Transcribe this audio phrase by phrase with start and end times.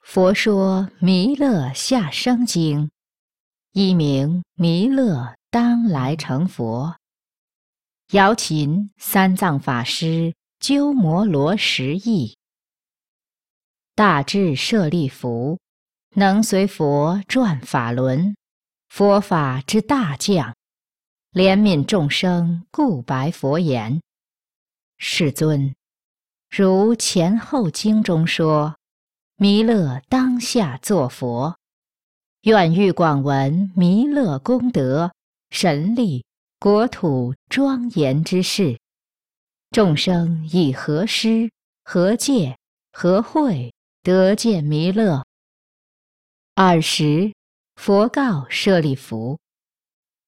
[0.00, 2.90] 佛说弥勒下生经，
[3.72, 6.96] 一名弥勒当来成佛。
[8.12, 12.36] 瑶琴三藏法师鸠摩罗什译。
[13.94, 15.60] 大智舍利弗，
[16.16, 18.34] 能随佛转法轮，
[18.88, 20.56] 佛法之大将，
[21.32, 24.00] 怜悯众生，故白佛言
[24.98, 25.72] ：“世尊，
[26.50, 28.74] 如前后经中说。”
[29.42, 31.56] 弥勒当下作佛，
[32.42, 35.14] 愿欲广闻弥勒功德
[35.48, 36.26] 神力
[36.58, 38.78] 国土庄严之事。
[39.70, 41.50] 众生以何施
[41.84, 42.58] 何戒
[42.92, 45.24] 何慧得见弥勒？
[46.56, 47.32] 尔时，
[47.76, 49.38] 佛告舍利弗：“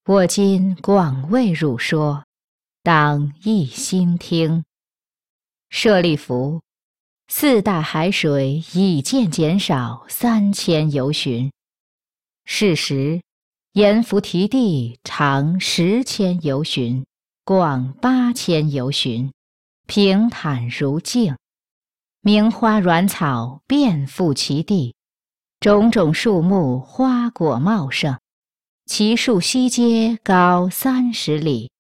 [0.08, 2.24] 我今广为汝说，
[2.82, 4.64] 当一心听。”
[5.68, 6.62] 舍利弗。
[7.28, 11.50] 四大海水已渐减少三千由旬，
[12.44, 13.22] 是时，
[13.72, 17.04] 阎浮提地长十千由旬，
[17.44, 19.32] 广八千由旬，
[19.86, 21.36] 平坦如镜，
[22.20, 24.94] 名花软草遍覆其地，
[25.58, 28.18] 种种树木花果茂盛，
[28.84, 31.70] 其树悉皆高三十里，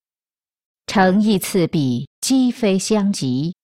[0.86, 3.54] 成一次比，鸡飞相及。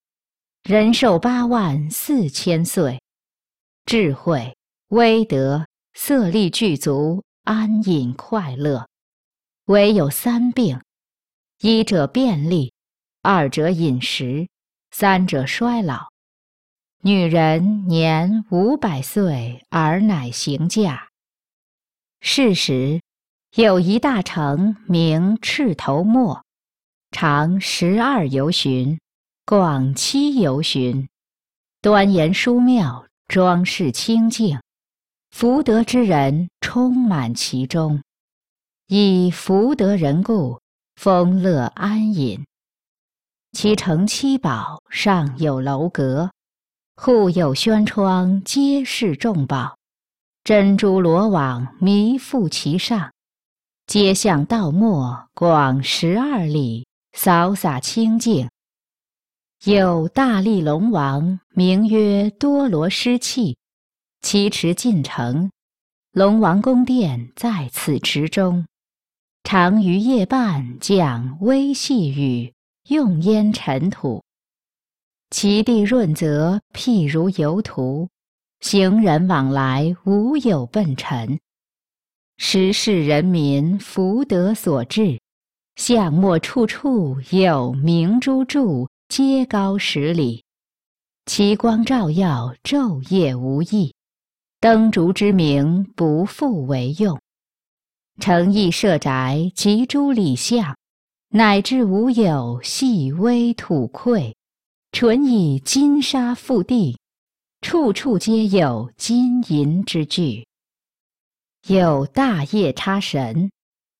[0.63, 3.01] 人寿八万四千岁，
[3.85, 4.55] 智慧、
[4.89, 8.87] 威德、色力具足，安隐快乐。
[9.65, 10.79] 唯有三病：
[11.61, 12.71] 一者便利，
[13.23, 14.47] 二者饮食，
[14.91, 16.09] 三者衰老。
[17.01, 21.07] 女人年五百岁而乃行嫁。
[22.21, 23.01] 是时，
[23.55, 26.43] 有一大城，名赤头墨，
[27.09, 28.99] 长十二由旬。
[29.49, 31.09] 广七游巡，
[31.81, 34.61] 端严殊妙，装饰清净，
[35.31, 38.03] 福德之人充满其中。
[38.85, 40.61] 以福德人故，
[40.97, 42.45] 丰乐安隐。
[43.53, 46.29] 其城七宝上有楼阁，
[46.95, 49.79] 户有轩窗，皆是重宝，
[50.43, 53.11] 珍珠罗网弥覆其上。
[53.87, 58.47] 街巷道陌广十二里，扫洒清净。
[59.65, 63.57] 有大力龙王，名曰多罗湿气，
[64.21, 65.51] 其持进城。
[66.13, 68.65] 龙王宫殿在此池中，
[69.43, 72.53] 常于夜半降微细雨，
[72.87, 74.23] 用烟尘土。
[75.29, 78.07] 其地润泽，譬如游图，
[78.61, 81.37] 行人往来无有笨尘。
[82.37, 85.19] 时世人民福德所至，
[85.75, 88.87] 巷陌处处有明珠柱。
[89.09, 90.43] 皆高十里，
[91.25, 93.95] 其光照耀，昼夜无异。
[94.59, 97.19] 灯烛之明，不复为用。
[98.21, 100.77] 诚意设宅，及诸礼相，
[101.29, 104.35] 乃至无有细微土溃，
[104.91, 106.99] 纯以金沙覆地，
[107.61, 110.45] 处处皆有金银之具。
[111.67, 113.49] 有大夜叉神，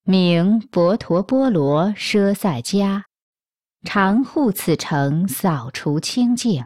[0.04, 3.09] 名佛陀波罗奢塞迦。
[3.84, 6.66] 常护此城，扫除清净。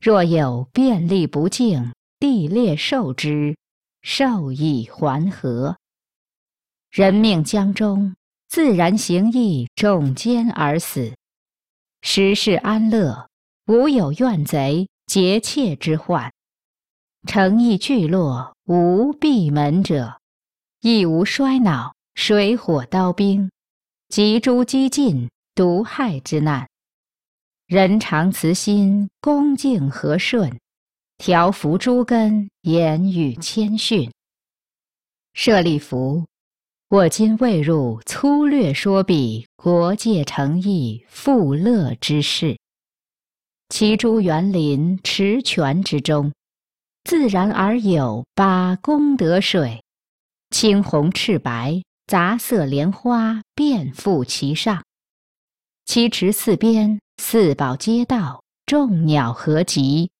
[0.00, 3.56] 若有便利不敬，地裂受之，
[4.02, 5.76] 受以还和。
[6.90, 8.14] 人命将终，
[8.48, 11.14] 自然行义，众奸而死。
[12.02, 13.28] 时世安乐，
[13.66, 16.32] 无有怨贼劫窃之患。
[17.26, 20.18] 诚意聚落，无闭门者，
[20.80, 23.50] 亦无衰老、水火刀兵，
[24.08, 25.30] 及诸激进。
[25.54, 26.68] 毒害之难，
[27.66, 30.58] 人常慈心，恭敬和顺，
[31.18, 34.10] 调伏诸根，言语谦逊。
[35.34, 36.24] 舍利弗，
[36.88, 42.58] 我今未入，粗略说彼国界诚意富乐之事。
[43.68, 46.32] 其诸园林池泉之中，
[47.04, 49.84] 自然而有八功德水，
[50.50, 54.82] 青红赤白杂色莲花遍覆其上。
[55.84, 60.10] 七池四边，四宝皆道，众鸟合集，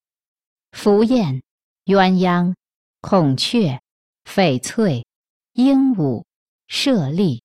[0.73, 1.43] 凫雁、
[1.85, 2.55] 鸳鸯、
[3.01, 3.81] 孔雀、
[4.25, 5.07] 翡翠、
[5.53, 6.25] 鹦鹉、
[6.67, 7.43] 舍利、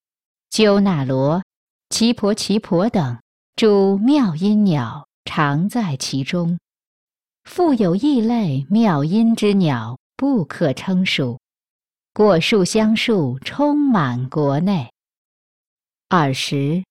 [0.50, 1.44] 鸠那罗、
[1.90, 3.20] 奇婆奇婆等
[3.56, 6.58] 诸妙音鸟，常在其中。
[7.44, 11.40] 复有异类妙音之鸟，不可称数。
[12.12, 14.92] 果树香树充满国内。
[16.10, 16.84] 二十。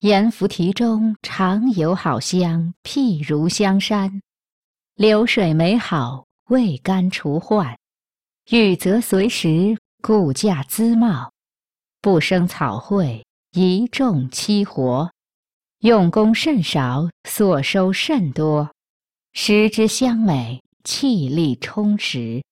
[0.00, 4.22] 阎浮提中常有好香，譬如香山，
[4.94, 7.76] 流水美好，未干除患；
[8.50, 11.30] 雨则随时，故驾滋茂；
[12.00, 15.12] 不生草秽，宜种期活。
[15.80, 18.70] 用功甚少，所收甚多，
[19.34, 22.42] 食之香美，气力充实。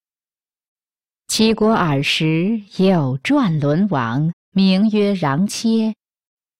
[1.29, 5.94] 齐国尔时有转轮王，名曰穰切，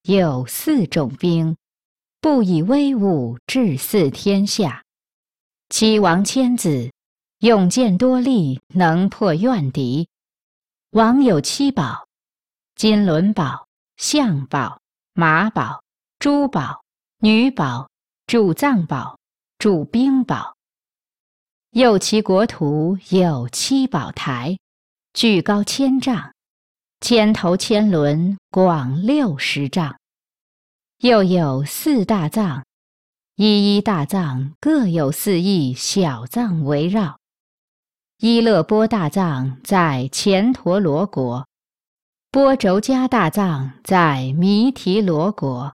[0.03, 1.57] 有四种兵，
[2.21, 4.85] 不以威武治四天下。
[5.69, 6.93] 齐王千子，
[7.41, 10.09] 勇健多力，能破怨敌。
[10.91, 12.07] 王有七宝：
[12.75, 13.67] 金轮宝、
[13.97, 14.81] 象宝、
[15.15, 15.83] 马宝。
[16.21, 16.83] 珠宝、
[17.21, 17.89] 女宝、
[18.27, 19.21] 主藏宝、
[19.57, 20.57] 主兵宝。
[21.71, 24.59] 右其国土有七宝台，
[25.13, 26.35] 巨高千丈，
[27.01, 29.97] 千头千轮，广六十丈。
[30.99, 32.65] 又有四大藏，
[33.37, 37.19] 一一大藏各有四亿小藏围绕。
[38.19, 41.47] 伊勒波大藏在前陀罗国，
[42.33, 45.73] 波轴迦大藏在弥提罗国。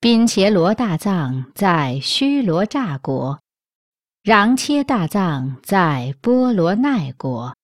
[0.00, 3.38] 宾伽罗大藏在须罗刹国，
[4.24, 7.54] 穰切大藏在波罗奈国。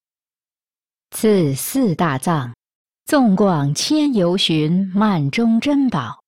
[1.10, 2.54] 此四大藏，
[3.06, 6.24] 纵广千由旬，满中珍宝，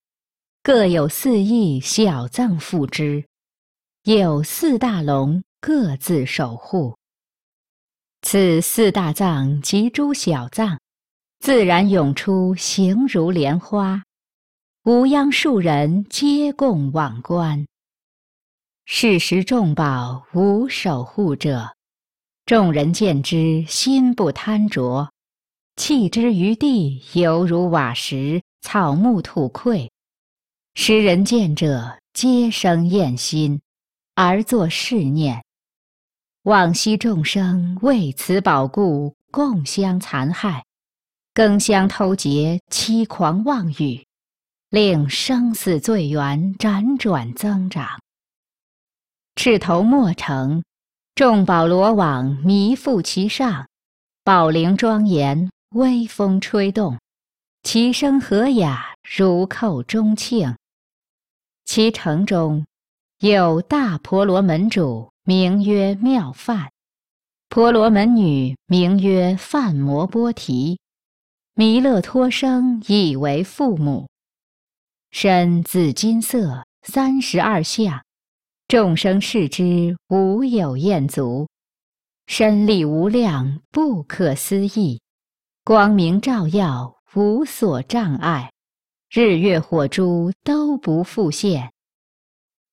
[0.63, 3.25] 各有四亿小藏附之，
[4.05, 6.97] 有四大龙各自守护。
[8.23, 10.79] 此四大藏及诸小藏，
[11.41, 14.05] 自然涌出，形如莲花。
[14.85, 17.67] 无央数人皆共往观。
[18.87, 21.75] 是时众宝无守护者，
[22.47, 25.11] 众人见之心不贪着，
[25.79, 29.89] 弃之于地，犹如瓦石，草木土溃。
[30.75, 33.61] 时人见者，皆生厌心，
[34.17, 35.45] 而作是念：
[36.43, 40.65] 往昔众生为此宝故，共相残害，
[41.33, 44.05] 更相偷劫，欺狂妄语。
[44.71, 47.87] 令生死罪缘辗转增长。
[49.37, 50.65] 赤头莫城，
[51.15, 53.69] 众宝罗网弥覆其上，
[54.25, 56.99] 宝铃庄严，微风吹动，
[57.63, 60.57] 其声和雅，如扣钟磬。
[61.67, 62.65] 其城中
[63.19, 66.69] 有大婆罗门主，名曰妙梵；
[67.51, 70.81] 婆罗门女，名曰梵摩波提。
[71.53, 74.09] 弥勒托生，以为父母。
[75.11, 78.03] 身紫金色，三十二相，
[78.69, 81.47] 众生视之无有厌足，
[82.27, 85.01] 身力无量，不可思议，
[85.69, 88.51] 光明照耀，无所障碍，
[89.11, 91.75] 日月火珠都不复现。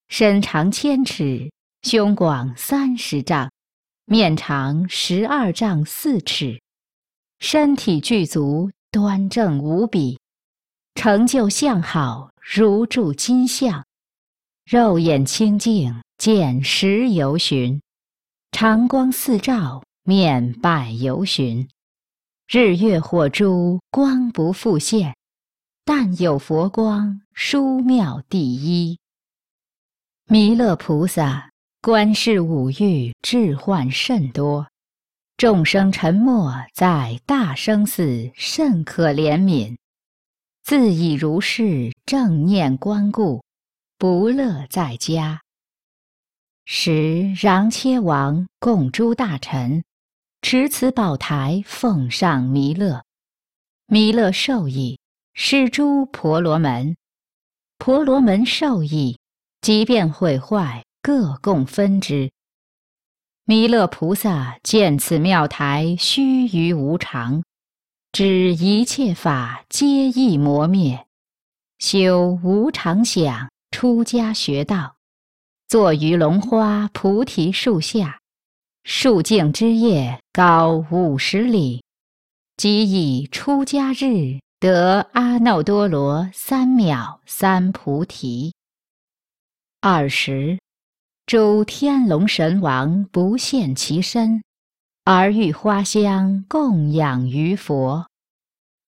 [0.08, 1.52] 身长千尺，
[1.82, 3.52] 胸广三十丈，
[4.06, 6.62] 面长十二丈四尺，
[7.40, 10.18] 身体具足，端正无比。
[10.94, 13.86] 成就相好，如铸金像，
[14.64, 17.82] 肉眼清净，见时犹寻；
[18.54, 21.68] 长光四照，面百犹寻。
[22.48, 25.16] 日月火珠，光不复现，
[25.84, 29.00] 但有佛光，殊妙第一。
[30.28, 31.50] 弥勒菩萨
[31.82, 34.68] 观世五欲，智患甚多，
[35.38, 39.76] 众生沉没在大生死，甚可怜悯。
[40.62, 43.44] 自以如是正念观顾，
[43.98, 45.42] 不乐在家。
[46.66, 49.84] 时穰切王共诸大臣
[50.48, 53.04] 持此宝台奉上弥勒，
[53.88, 55.00] 弥勒受益，
[55.34, 56.96] 施诸婆罗门，
[57.80, 59.18] 婆罗门受益，
[59.62, 62.30] 即便毁坏，各共分之。
[63.46, 67.42] 弥勒菩萨见此妙台虚于无常。
[68.12, 71.08] 知一切法皆易磨灭，
[71.80, 74.98] 修无常想，出家学道，
[75.68, 78.20] 坐于龙花菩提树下，
[78.88, 81.84] 树径之叶高五十里，
[82.56, 88.54] 即以出家日得阿耨多罗三藐三菩提。
[89.82, 90.60] 二十，
[91.26, 94.44] 诸天龙神王不现其身。
[95.04, 98.08] 而欲花香供养于佛，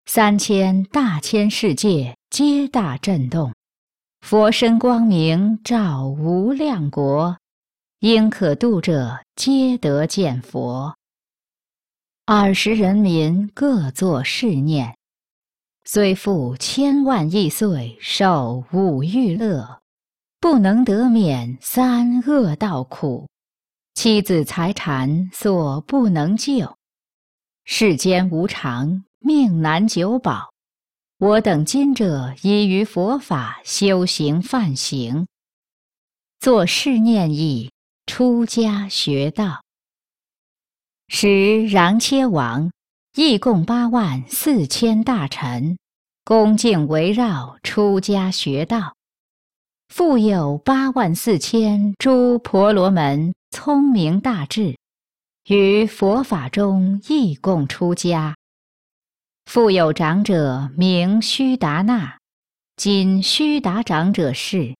[0.06, 3.52] 三千大千世界皆大震动，
[4.20, 7.36] 佛身光明照无量国，
[8.00, 10.96] 应可度者皆得见佛。
[12.24, 14.96] 尔时人民各作是念：
[15.84, 19.82] 虽复千万亿岁受五欲乐，
[20.40, 23.28] 不能得免三恶道苦。
[23.92, 26.78] 妻子财产所不能救。
[27.64, 30.54] 世间无常，命难久保。
[31.18, 35.26] 我等今者依于佛法修行犯行，
[36.38, 37.70] 做事念意，
[38.10, 39.62] 出家学道。
[41.06, 41.28] 时
[41.68, 42.72] 攘切王，
[43.14, 45.78] 一共八万四千大臣，
[46.24, 48.96] 恭敬围绕出家学道。
[49.90, 54.76] 复有八万四千诸婆罗门，聪明大智，
[55.46, 58.34] 于佛法中亦共出家。
[59.44, 62.18] 复有长者名须达那，
[62.74, 64.74] 今须达长者是。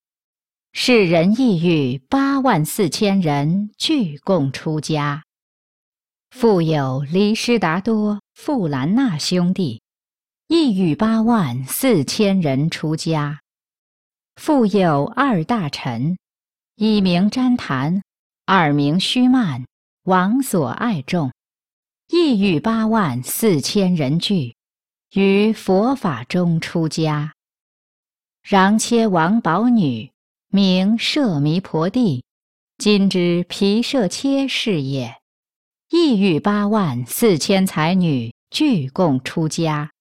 [0.73, 5.25] 世人亦欲八万四千人俱共出家。
[6.31, 9.83] 复有离师达多、富兰那兄弟，
[10.47, 13.41] 亦欲八万四千人出家。
[14.37, 16.17] 复有二大臣，
[16.77, 18.03] 一名旃檀，
[18.47, 19.67] 二名须曼，
[20.05, 21.33] 王所爱众，
[22.09, 24.55] 亦欲八万四千人聚。
[25.15, 27.35] 于佛法中出家，
[28.45, 30.10] 然切王宝女
[30.53, 32.25] 名舍弥婆帝，
[32.77, 35.15] 今之毗舍切是也。
[35.91, 39.93] 意欲八万四千才女俱共出家。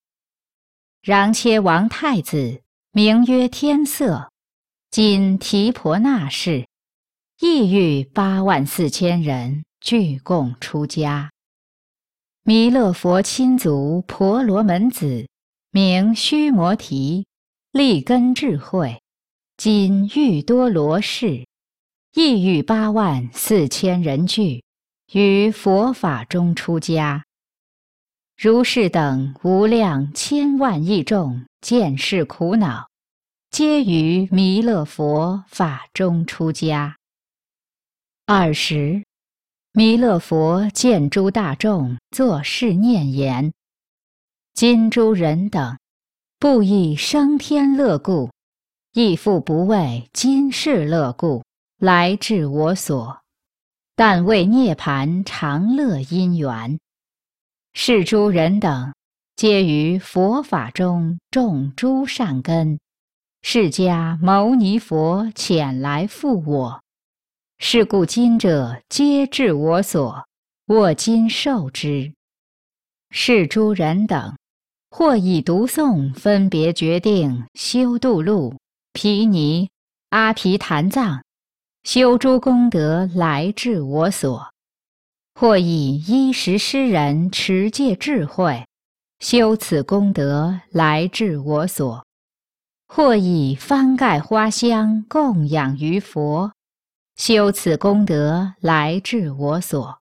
[1.03, 4.31] 攘切王太子名曰天色，
[4.89, 6.67] 今提婆那氏，
[7.39, 11.29] 意欲八万四千人俱共出家。
[12.41, 15.27] 弥勒佛亲族婆罗门子，
[15.69, 17.27] 名须摩提，
[17.71, 18.99] 立根智慧，
[19.59, 21.45] 今欲多罗氏，
[22.13, 24.63] 亦欲八万四千人聚，
[25.11, 27.25] 于佛法中出家。
[28.37, 32.87] 如是等无量千万亿众，见是苦恼，
[33.51, 36.95] 皆于弥勒佛法中出家。
[38.25, 39.03] 二十。
[39.73, 43.51] 弥勒佛见诸大众作是念言
[44.55, 45.77] ：“今诸人等，
[46.39, 48.31] 不以生天乐故，
[48.93, 51.43] 亦复不为今世乐故，
[51.77, 53.19] 来至我所，
[53.95, 56.79] 但为涅盘常乐因缘。
[57.73, 58.93] 是诸人等，
[59.35, 62.79] 皆于佛法中种诸善根，
[63.43, 66.81] 释迦牟尼佛遣来复我。”
[67.61, 70.25] 是故今者皆至我所，
[70.65, 72.11] 我今受之。
[73.11, 74.35] 是诸人等，
[74.89, 78.55] 或以读诵分别决定修度路、
[79.01, 79.69] 毗尼、
[80.09, 81.23] 阿毗昙藏，
[81.83, 84.49] 修诸功德来至我所；
[85.33, 88.65] 或以衣食施人持戒智慧，
[89.21, 92.03] 修此功德来至我所；
[92.89, 96.51] 或以翻盖花香供养于佛。
[97.15, 99.97] 修此功德来至我所，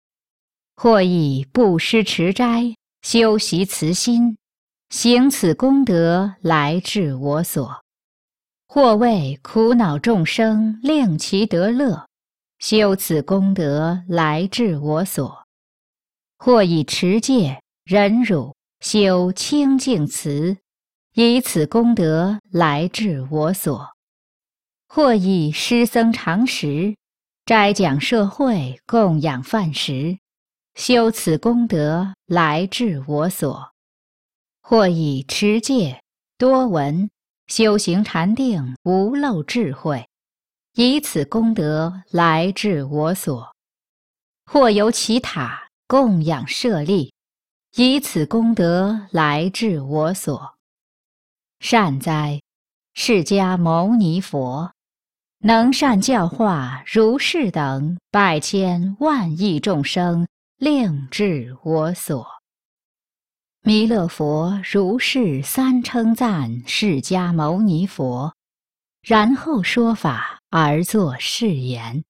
[0.75, 4.37] 或以布施持斋修习慈心，
[4.91, 7.81] 行此功德来至我所；
[8.73, 12.07] 或为苦恼众生令其得乐，
[12.57, 15.43] 修此功德来至我所；
[16.39, 20.57] 或以持戒忍辱修清净慈，
[21.13, 23.91] 以此功德来至我所；
[24.87, 26.95] 或以施僧常识。
[27.45, 30.17] 斋讲社会供养饭食，
[30.73, 33.69] 修此功德来至我所；
[34.63, 36.01] 或以持戒
[36.39, 37.11] 多闻
[37.47, 40.07] 修行禅定无漏智慧，
[40.75, 43.51] 以此功德来至我所；
[44.45, 47.13] 或由其塔供养舍利，
[47.75, 50.55] 以此功德来至我所。
[51.59, 52.41] 善哉，
[52.93, 54.71] 释迦牟尼佛！
[55.39, 62.42] 能善教化如是等百千万亿众生，令至我所。
[63.65, 68.35] 弥勒佛如是三称赞释迦牟尼佛，
[69.01, 72.03] 然后说法而作是言：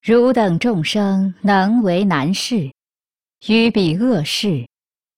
[0.00, 2.72] 汝等众生能为难事，
[3.48, 4.68] 于彼恶事，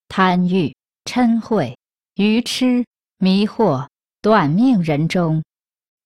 [0.08, 0.74] 贪欲、
[1.04, 1.76] 嗔恚、
[2.14, 2.86] 愚痴、
[3.18, 3.86] 迷惑、
[4.22, 5.44] 短命人中。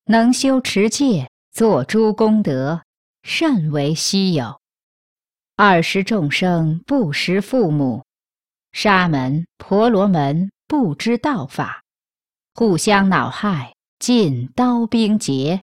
[0.07, 2.83] 能修持戒，作诸功德，
[3.23, 4.59] 甚为稀有。
[5.54, 8.04] 二十众生不识父母，
[8.80, 11.82] 沙门、婆罗门不知道法，
[12.54, 15.62] 互相恼害，尽刀兵劫，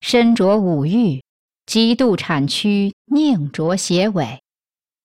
[0.00, 1.24] 身着五欲，
[1.66, 4.40] 极度产躯，宁着邪尾，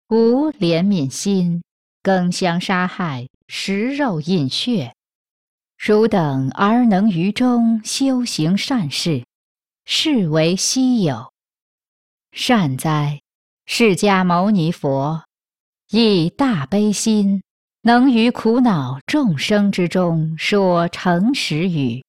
[0.08, 1.62] 无怜悯心，
[2.02, 4.96] 更相杀害，食肉饮血。
[5.78, 9.24] 汝等而能于中修行善事，
[9.84, 11.32] 是为稀有。
[12.32, 13.20] 善哉！
[13.66, 15.22] 释迦牟尼佛，
[15.92, 17.42] 以大悲心，
[17.82, 22.04] 能于苦恼众生之中说诚实语。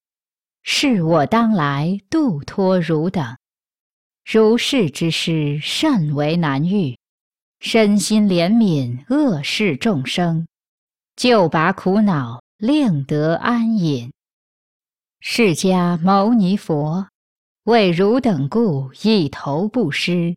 [0.61, 3.35] 是我当来度脱汝等。
[4.23, 6.95] 如是之事甚为难遇，
[7.59, 10.45] 身心怜悯恶世众生，
[11.15, 14.11] 就拔苦恼，令得安隐。
[15.21, 17.07] 释迦牟尼佛
[17.63, 20.35] 为汝等故，一头不施。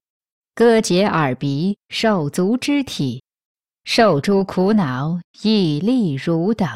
[0.54, 3.22] 割截耳鼻手足肢体，
[3.84, 6.68] 受诸苦恼，以利汝等。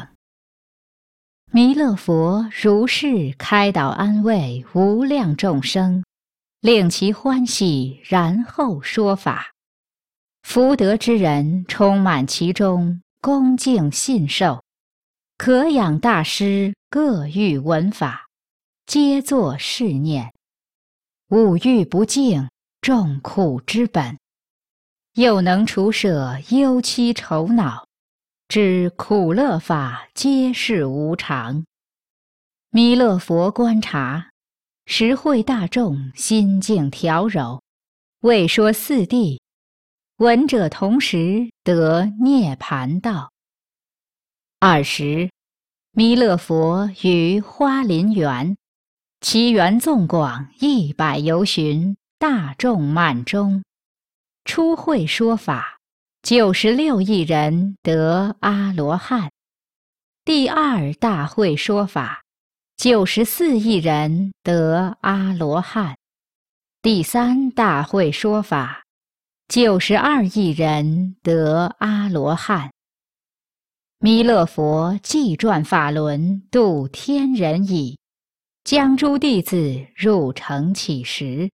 [1.51, 6.03] 弥勒佛如是开导安慰无量众生，
[6.61, 9.51] 令其欢喜，然后说法。
[10.43, 14.63] 福德之人充满其中，恭敬信受。
[15.37, 18.27] 可养大师各欲闻法，
[18.85, 20.31] 皆作是念：
[21.29, 22.49] 五欲不净。
[22.81, 24.17] 众苦之本，
[25.19, 27.85] 又能除舍忧戚愁恼，
[28.47, 31.65] 知苦乐法皆是无常。
[32.69, 34.29] 弥勒佛观察，
[34.85, 37.61] 实会大众心境调柔，
[38.21, 39.41] 为说四谛，
[40.19, 43.33] 闻者同时得涅盘道。
[44.61, 45.29] 二十，
[45.91, 48.55] 弥勒佛于花林园，
[49.19, 51.97] 其园纵广一百由旬。
[52.17, 53.63] 大众满中，
[54.45, 55.77] 初会说法，
[56.23, 59.31] 九十六亿人得阿罗汉。
[60.25, 62.23] 第二大会说法，
[62.77, 65.97] 九十四亿人得阿罗汉。
[66.81, 68.83] 第三大会说法，
[69.47, 72.71] 九十二亿人得阿罗汉。
[73.99, 77.97] 弥勒佛既转法轮度天人已，
[78.63, 81.49] 将诸弟子入城乞食。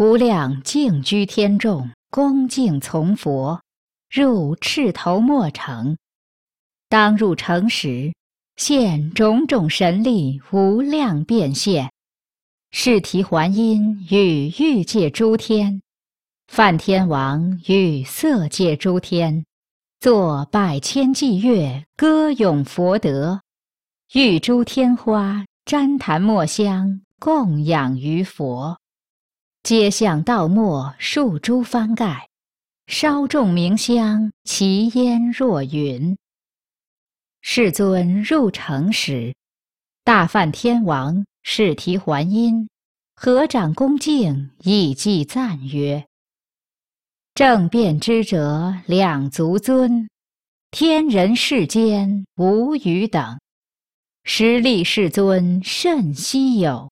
[0.00, 3.60] 无量净居天众恭敬从佛，
[4.10, 5.98] 入赤头末城。
[6.88, 8.14] 当入城时，
[8.56, 11.92] 现种种神力无量变现。
[12.70, 15.82] 是提还因与欲界诸天，
[16.48, 19.44] 梵天王与色界诸天，
[20.00, 23.42] 作百千伎乐，歌咏佛德。
[24.14, 28.79] 玉诸天花旃檀末香，供养于佛。
[29.62, 32.30] 皆向道末数诸幡盖，
[32.86, 36.16] 烧众明香，其烟若云。
[37.42, 39.34] 世尊入城时，
[40.02, 42.68] 大梵天王释提还因，
[43.14, 46.06] 合掌恭敬，以偈赞曰
[47.34, 50.08] ：“正遍知者两足尊，
[50.70, 53.38] 天人世间无与等，
[54.24, 56.90] 实力世尊甚稀有。”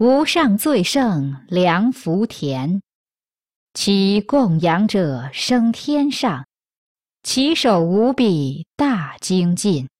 [0.00, 2.80] 无上最胜良福田，
[3.74, 6.46] 其供养者生天上，
[7.22, 9.90] 其手无比大精进。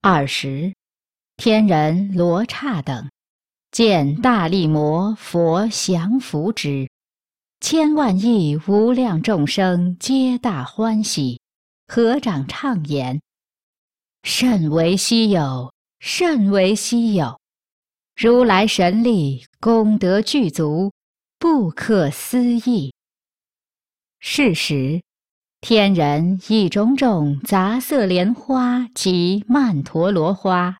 [0.00, 0.72] 二十，
[1.36, 3.10] 天人罗刹等
[3.72, 6.88] 见大力摩佛降伏之，
[7.58, 11.40] 千万亿无量众生皆大欢喜，
[11.88, 13.20] 合掌唱言：
[14.22, 17.37] 甚为稀有，甚为稀有。
[18.20, 20.90] 如来神力功德具足，
[21.38, 22.92] 不可思议。
[24.18, 25.00] 是时，
[25.60, 30.78] 天人以种种杂色莲花及曼陀罗花，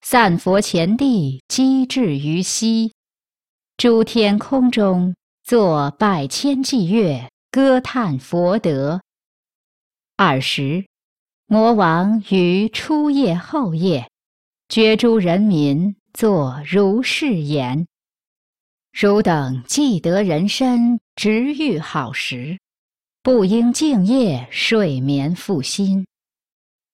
[0.00, 2.92] 散佛前地，积至于西。
[3.76, 9.00] 诸天空中作百千伎乐，歌叹佛德。
[10.16, 10.84] 尔时，
[11.46, 14.10] 魔王于初夜后夜，
[14.68, 15.94] 觉诸人民。
[16.14, 17.88] 作如是言：
[18.92, 22.60] 汝等既得人身，直欲好时，
[23.20, 26.06] 不应敬业睡眠复心。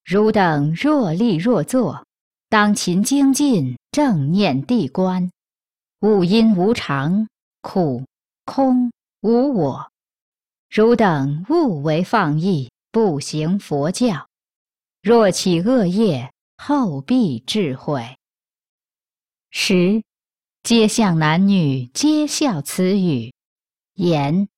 [0.07, 2.07] 汝等若立若坐，
[2.49, 5.31] 当勤精进，正念地观。
[6.01, 7.29] 五阴无常，
[7.61, 8.07] 苦
[8.47, 9.91] 空无我。
[10.71, 14.27] 汝等勿为放逸，不行佛教。
[15.03, 18.17] 若起恶业，后必智慧。
[19.53, 20.05] 十，
[20.63, 23.33] 皆向男女皆笑此语，
[23.95, 24.49] 言：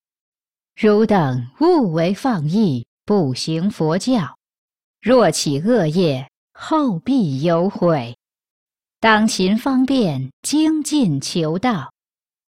[0.76, 4.36] 汝等勿为放逸，不行佛教。
[5.00, 8.18] 若起恶业，后必有悔。
[9.00, 11.90] 当勤方便，精进求道，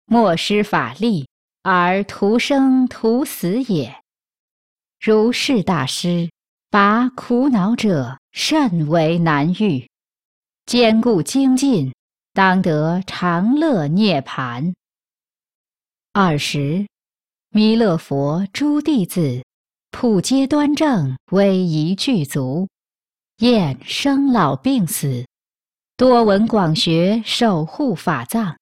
[0.05, 1.27] 莫失法力，
[1.61, 4.03] 而徒生徒死也。
[4.99, 6.29] 如是大师，
[6.69, 9.89] 拔苦恼者甚为难遇，
[10.65, 11.93] 坚固精进。
[12.33, 14.73] 当得常乐涅盘。
[16.13, 16.87] 二十，
[17.49, 19.45] 弥勒佛诸弟子，
[19.91, 22.67] 普皆端正，威仪具足，
[23.37, 25.27] 厌生老病死，
[25.95, 28.57] 多闻广学，守护法藏，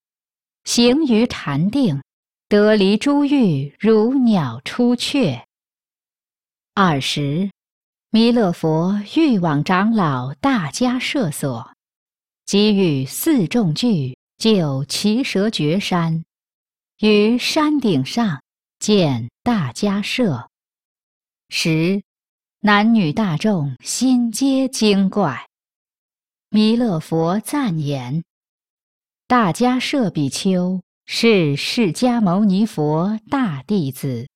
[0.65, 2.01] 行于禅定，
[2.49, 5.45] 得离诸欲，如鸟出雀。
[6.73, 7.49] 二十，
[8.09, 11.71] 弥勒佛欲往长老大家舍所。
[12.51, 16.25] 即与四众聚，就奇蛇绝山，
[16.99, 18.43] 于山顶上
[18.77, 20.49] 见大迦舍。
[21.47, 22.03] 时，
[22.59, 25.47] 男女大众心皆惊怪。
[26.49, 28.25] 弥勒佛赞言
[29.29, 34.27] ：“大迦舍比丘是释迦牟尼佛大弟子。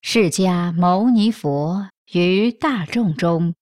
[0.00, 3.54] 释迦牟尼佛于大众中，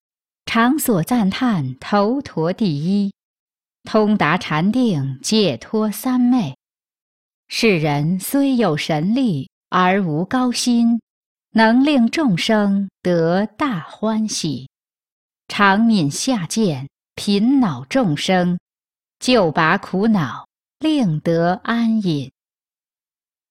[0.46, 3.12] 常所赞叹头陀第一。”
[3.84, 6.56] 通达禅定，解脱三昧。
[7.48, 11.00] 世人虽有神力，而无高心，
[11.50, 14.68] 能令众生得大欢喜，
[15.48, 18.58] 常悯下贱贫恼众生，
[19.20, 22.32] 救拔苦恼，令得安隐。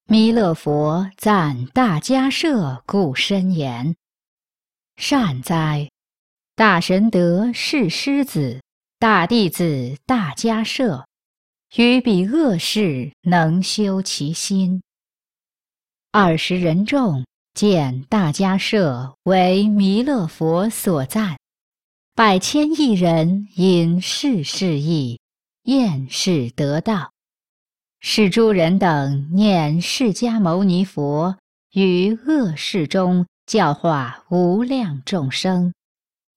[0.05, 3.95] 弥勒佛赞大迦舍，故深言：
[4.97, 5.91] 善哉，
[6.55, 8.62] 大神德是狮子。
[9.03, 11.05] 大弟子大迦舍，
[11.75, 14.81] 于彼恶世能修其心。
[16.13, 21.37] 二十人众见大迦舍为弥勒佛所赞，
[22.15, 25.19] 百千亿人因世事意，
[25.63, 27.11] 厌世得道，
[27.99, 31.37] 是诸人等念释迦牟尼佛
[31.73, 35.73] 于恶世中教化无量众生，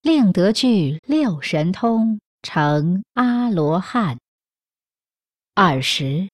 [0.02, 2.18] 令得具六神通。
[2.46, 4.20] 成阿罗汉。
[5.56, 6.28] 二十，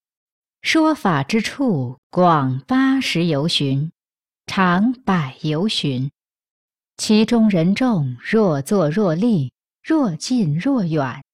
[0.61, 3.91] 说法之处广八十由旬，
[4.45, 6.11] 长百由旬。
[6.99, 11.25] 其中人众若坐若立，若近若远，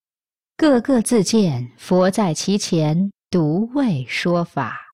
[0.56, 4.92] 个个自见佛在其前，独为说法。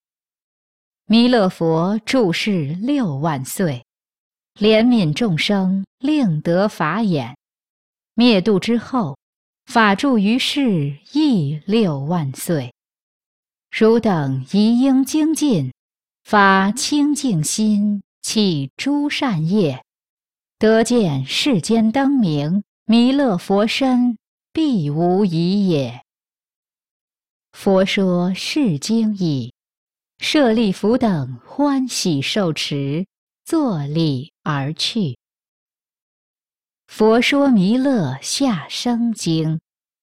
[1.05, 3.85] 弥勒佛住世六万岁，
[4.55, 7.37] 怜悯众生，令得法眼。
[8.14, 9.18] 灭度之后。
[9.66, 12.72] 法住于世亦六万岁，
[13.70, 15.72] 汝等宜应精进，
[16.22, 19.85] 发清净心，起诸善业，
[20.59, 24.16] 得见世间灯明，弥勒佛身，
[24.53, 26.03] 必无疑也。
[27.53, 29.53] 佛说是经已，
[30.18, 33.07] 舍利弗等欢喜受持，
[33.44, 35.16] 坐礼而去。
[36.96, 39.59] 佛说弥勒下生经。